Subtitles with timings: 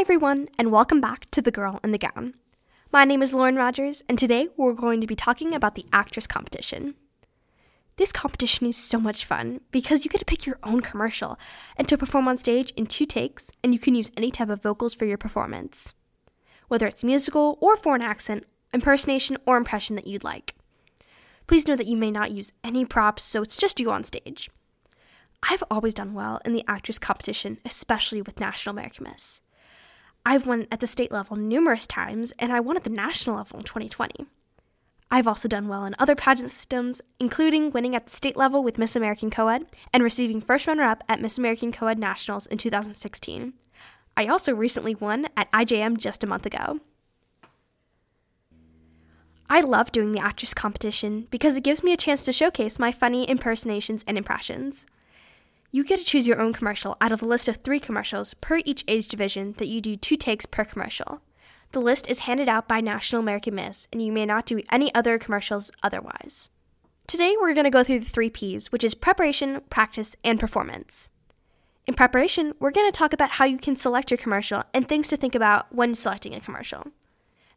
[0.00, 2.32] Hi, everyone, and welcome back to The Girl in the Gown.
[2.90, 6.26] My name is Lauren Rogers, and today we're going to be talking about the actress
[6.26, 6.94] competition.
[7.96, 11.38] This competition is so much fun because you get to pick your own commercial
[11.76, 14.62] and to perform on stage in two takes, and you can use any type of
[14.62, 15.92] vocals for your performance,
[16.68, 20.54] whether it's musical or foreign accent, impersonation, or impression that you'd like.
[21.46, 24.48] Please know that you may not use any props, so it's just you on stage.
[25.42, 29.42] I've always done well in the actress competition, especially with National American Miss.
[30.24, 33.58] I've won at the state level numerous times, and I won at the national level
[33.58, 34.26] in 2020.
[35.10, 38.78] I've also done well in other pageant systems, including winning at the state level with
[38.78, 43.54] Miss American Coed and receiving first runner up at Miss American Coed Nationals in 2016.
[44.16, 46.80] I also recently won at IJM just a month ago.
[49.48, 52.92] I love doing the actress competition because it gives me a chance to showcase my
[52.92, 54.86] funny impersonations and impressions.
[55.72, 58.60] You get to choose your own commercial out of a list of three commercials per
[58.64, 61.20] each age division that you do two takes per commercial.
[61.70, 64.92] The list is handed out by National American Miss, and you may not do any
[64.96, 66.50] other commercials otherwise.
[67.06, 71.10] Today, we're going to go through the three P's, which is preparation, practice, and performance.
[71.86, 75.06] In preparation, we're going to talk about how you can select your commercial and things
[75.08, 76.88] to think about when selecting a commercial.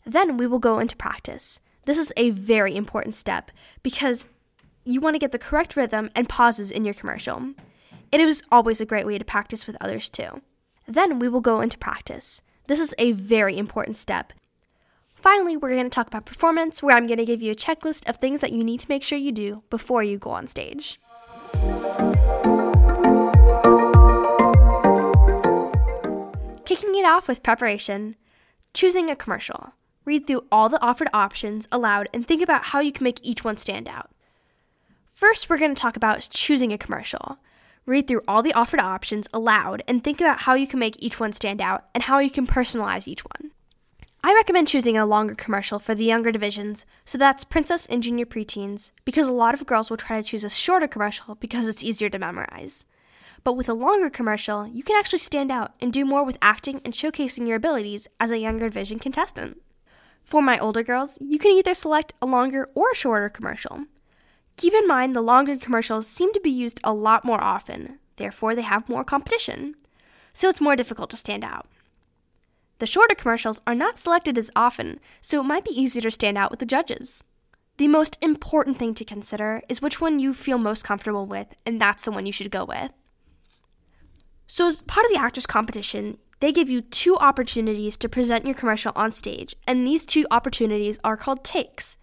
[0.06, 1.60] Then we will go into practice.
[1.86, 3.50] This is a very important step
[3.82, 4.26] because
[4.86, 7.54] you want to get the correct rhythm and pauses in your commercial.
[8.14, 10.44] It is always a great way to practice with others too.
[10.88, 12.44] Then we will go into practice.
[12.68, 14.34] This is a very important step.
[15.16, 18.08] Finally, we're going to talk about performance, where I'm going to give you a checklist
[18.08, 21.00] of things that you need to make sure you do before you go on stage.
[26.66, 28.16] Kicking it off with preparation,
[28.76, 29.74] choosing a commercial.
[30.06, 33.44] Read through all the offered options aloud and think about how you can make each
[33.44, 34.12] one stand out.
[35.08, 37.40] First, we're going to talk about choosing a commercial.
[37.86, 41.20] Read through all the offered options aloud and think about how you can make each
[41.20, 43.52] one stand out and how you can personalize each one.
[44.24, 48.26] I recommend choosing a longer commercial for the younger divisions, so that's princess and junior
[48.26, 51.84] preteens, because a lot of girls will try to choose a shorter commercial because it's
[51.84, 52.86] easier to memorize.
[53.44, 56.80] But with a longer commercial, you can actually stand out and do more with acting
[56.86, 59.62] and showcasing your abilities as a younger division contestant.
[60.24, 63.88] For my older girls, you can either select a longer or shorter commercial.
[64.58, 68.56] Keep in mind the longer commercials seem to be used a lot more often, therefore,
[68.56, 69.76] they have more competition.
[70.34, 71.68] So it's more difficult to stand out.
[72.80, 76.38] The shorter commercials are not selected as often, so it might be easier to stand
[76.38, 77.24] out with the judges.
[77.78, 81.80] The most important thing to consider is which one you feel most comfortable with, and
[81.80, 82.92] that's the one you should go with.
[84.46, 88.54] So, as part of the actors competition, they give you two opportunities to present your
[88.54, 91.98] commercial on stage, and these two opportunities are called takes.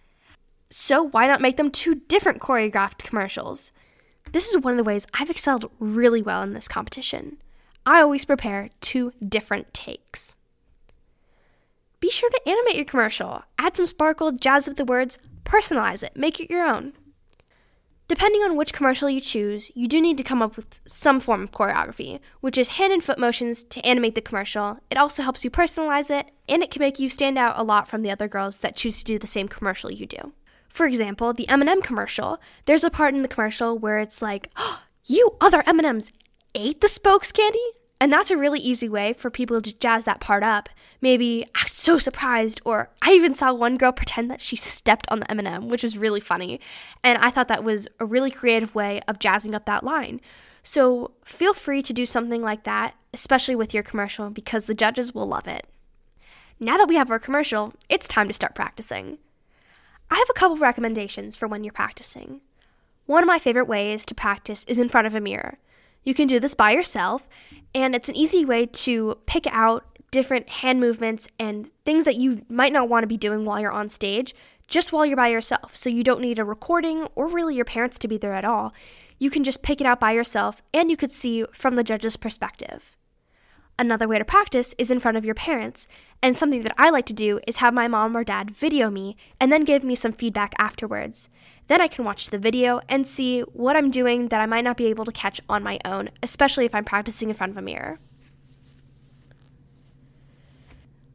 [0.73, 3.73] So, why not make them two different choreographed commercials?
[4.31, 7.37] This is one of the ways I've excelled really well in this competition.
[7.85, 10.37] I always prepare two different takes.
[11.99, 16.15] Be sure to animate your commercial, add some sparkle, jazz up the words, personalize it,
[16.15, 16.93] make it your own.
[18.07, 21.43] Depending on which commercial you choose, you do need to come up with some form
[21.43, 24.79] of choreography, which is hand and foot motions to animate the commercial.
[24.89, 27.89] It also helps you personalize it, and it can make you stand out a lot
[27.89, 30.33] from the other girls that choose to do the same commercial you do.
[30.71, 32.39] For example, the M&M commercial.
[32.63, 36.13] There's a part in the commercial where it's like, oh, "You other M&Ms
[36.55, 37.59] ate the spokes candy?"
[37.99, 40.69] And that's a really easy way for people to jazz that part up.
[41.01, 45.19] Maybe act so surprised, or I even saw one girl pretend that she stepped on
[45.19, 46.61] the M&M, which was really funny.
[47.03, 50.21] And I thought that was a really creative way of jazzing up that line.
[50.63, 55.13] So feel free to do something like that, especially with your commercial, because the judges
[55.13, 55.67] will love it.
[56.61, 59.17] Now that we have our commercial, it's time to start practicing.
[60.11, 62.41] I have a couple recommendations for when you're practicing.
[63.05, 65.57] One of my favorite ways to practice is in front of a mirror.
[66.03, 67.29] You can do this by yourself,
[67.73, 72.45] and it's an easy way to pick out different hand movements and things that you
[72.49, 74.35] might not want to be doing while you're on stage,
[74.67, 75.77] just while you're by yourself.
[75.77, 78.73] So you don't need a recording or really your parents to be there at all.
[79.17, 82.17] You can just pick it out by yourself, and you could see from the judge's
[82.17, 82.97] perspective.
[83.81, 85.87] Another way to practice is in front of your parents,
[86.21, 89.17] and something that I like to do is have my mom or dad video me
[89.39, 91.29] and then give me some feedback afterwards.
[91.65, 94.77] Then I can watch the video and see what I'm doing that I might not
[94.77, 97.61] be able to catch on my own, especially if I'm practicing in front of a
[97.63, 97.99] mirror.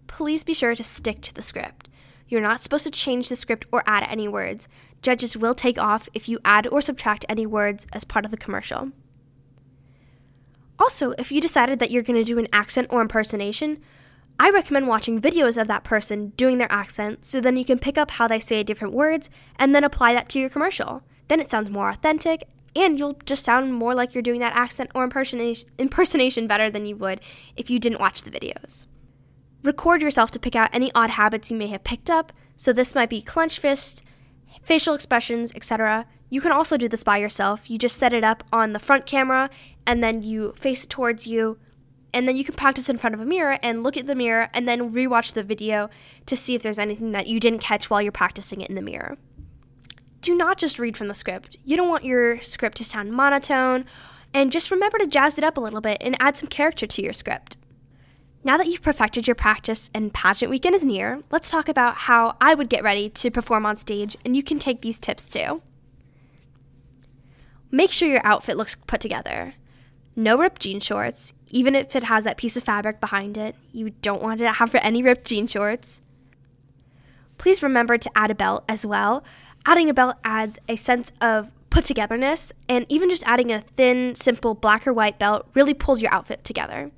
[0.08, 1.88] Please be sure to stick to the script.
[2.26, 4.66] You're not supposed to change the script or add any words.
[5.02, 8.36] Judges will take off if you add or subtract any words as part of the
[8.36, 8.90] commercial.
[10.78, 13.80] Also, if you decided that you're going to do an accent or impersonation,
[14.38, 17.96] I recommend watching videos of that person doing their accent so then you can pick
[17.96, 21.02] up how they say different words and then apply that to your commercial.
[21.28, 22.44] Then it sounds more authentic
[22.76, 26.84] and you'll just sound more like you're doing that accent or impersonation, impersonation better than
[26.84, 27.20] you would
[27.56, 28.86] if you didn't watch the videos.
[29.62, 32.32] Record yourself to pick out any odd habits you may have picked up.
[32.56, 34.02] So, this might be clenched fists,
[34.62, 36.06] facial expressions, etc.
[36.30, 37.68] You can also do this by yourself.
[37.68, 39.50] You just set it up on the front camera
[39.86, 41.58] and then you face it towards you.
[42.14, 44.48] And then you can practice in front of a mirror and look at the mirror
[44.54, 45.90] and then rewatch the video
[46.24, 48.82] to see if there's anything that you didn't catch while you're practicing it in the
[48.82, 49.18] mirror.
[50.22, 51.56] Do not just read from the script.
[51.64, 53.84] You don't want your script to sound monotone.
[54.32, 57.02] And just remember to jazz it up a little bit and add some character to
[57.02, 57.56] your script.
[58.44, 62.36] Now that you've perfected your practice and pageant weekend is near, let's talk about how
[62.40, 65.62] I would get ready to perform on stage, and you can take these tips too.
[67.70, 69.54] Make sure your outfit looks put together.
[70.16, 73.54] No ripped jean shorts, even if it has that piece of fabric behind it.
[73.70, 76.00] You don't want to have any ripped jean shorts.
[77.36, 79.22] Please remember to add a belt as well.
[79.66, 84.14] Adding a belt adds a sense of put togetherness, and even just adding a thin,
[84.14, 86.90] simple black or white belt really pulls your outfit together.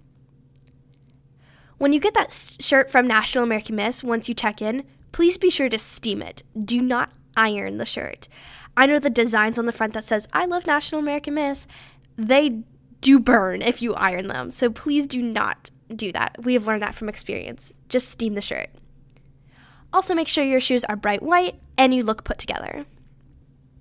[1.79, 5.51] When you get that shirt from National American Miss once you check in, please be
[5.51, 6.45] sure to steam it.
[6.57, 8.29] Do not iron the shirt.
[8.77, 11.67] I know the designs on the front that says I love National American Miss.
[12.17, 12.63] They
[13.01, 14.51] do burn if you iron them.
[14.51, 16.37] So please do not do that.
[16.43, 17.73] We have learned that from experience.
[17.89, 18.71] Just steam the shirt.
[19.93, 22.85] Also, make sure your shoes are bright white and you look put together.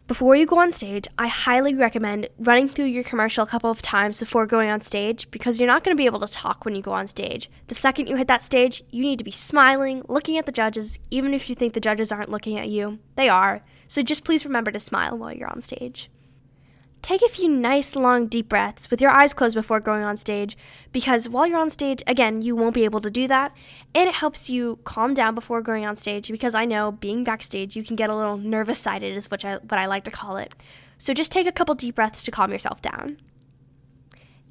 [0.08, 3.82] Before you go on stage, I highly recommend running through your commercial a couple of
[3.82, 6.76] times before going on stage because you're not going to be able to talk when
[6.76, 7.52] you go on stage.
[7.68, 10.98] The second you hit that stage, you need to be smiling, looking at the judges,
[11.12, 13.00] even if you think the judges aren't looking at you.
[13.16, 13.66] They are.
[13.90, 16.10] So just please remember to smile while you're on stage.
[17.02, 20.58] Take a few nice, long, deep breaths with your eyes closed before going on stage
[20.92, 23.56] because while you're on stage, again, you won't be able to do that.
[23.96, 27.76] And it helps you calm down before going on stage because I know being backstage,
[27.76, 30.38] you can get a little nervous sided, is what I, what I like to call
[30.38, 30.54] it.
[30.98, 33.18] So just take a couple deep breaths to calm yourself down.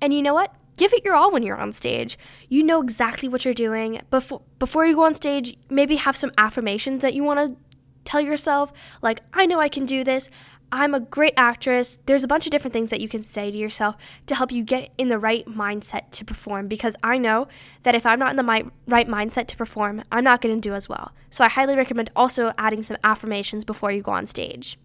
[0.00, 0.54] And you know what?
[0.76, 2.18] Give it your all when you're on stage.
[2.48, 4.00] You know exactly what you're doing.
[4.10, 7.56] Before, before you go on stage, maybe have some affirmations that you want to
[8.04, 8.72] tell yourself,
[9.02, 10.30] like, I know I can do this.
[10.72, 11.98] I'm a great actress.
[12.06, 13.96] There's a bunch of different things that you can say to yourself
[14.26, 17.46] to help you get in the right mindset to perform because I know
[17.84, 20.68] that if I'm not in the mi- right mindset to perform, I'm not going to
[20.68, 21.12] do as well.
[21.30, 24.76] So I highly recommend also adding some affirmations before you go on stage.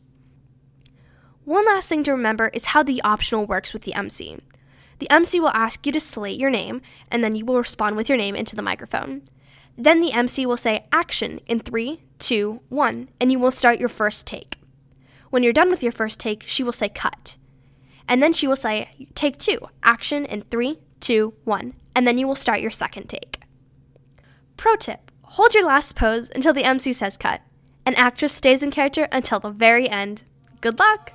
[1.46, 4.38] One last thing to remember is how the optional works with the MC.
[5.00, 8.08] The MC will ask you to slate your name, and then you will respond with
[8.08, 9.24] your name into the microphone.
[9.76, 13.90] Then the MC will say action in three, two, one, and you will start your
[13.90, 14.61] first take.
[15.32, 17.38] When you're done with your first take, she will say cut.
[18.06, 22.28] And then she will say take two, action in three, two, one, and then you
[22.28, 23.40] will start your second take.
[24.58, 27.42] Pro tip hold your last pose until the MC says cut.
[27.86, 30.24] An actress stays in character until the very end.
[30.60, 31.14] Good luck!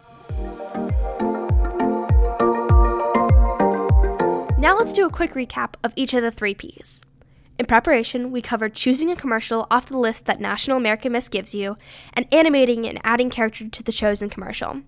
[4.59, 7.03] Now let's do a quick recap of each of the three P's.
[7.59, 11.55] In preparation, we covered choosing a commercial off the list that National American Miss gives
[11.55, 11.79] you
[12.13, 14.83] and animating and adding character to the chosen commercial.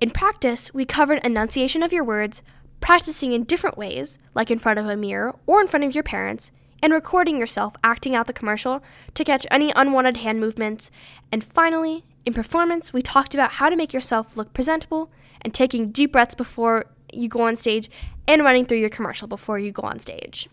[0.00, 2.44] In practice, we covered enunciation of your words,
[2.80, 6.04] practicing in different ways, like in front of a mirror or in front of your
[6.04, 8.80] parents, and recording yourself acting out the commercial
[9.14, 10.92] to catch any unwanted hand movements.
[11.32, 15.10] And finally, in performance, we talked about how to make yourself look presentable
[15.42, 17.90] and taking deep breaths before you go on stage
[18.28, 20.48] and running through your commercial before you go on stage.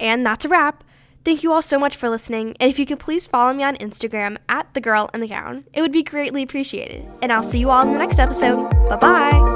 [0.00, 0.84] And that's a wrap.
[1.24, 3.76] Thank you all so much for listening, and if you could please follow me on
[3.76, 7.06] Instagram at the girl in the gown, it would be greatly appreciated.
[7.22, 8.68] And I'll see you all in the next episode.
[8.88, 9.51] Bye bye.